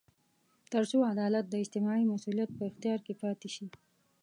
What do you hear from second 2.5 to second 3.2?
په اختیار کې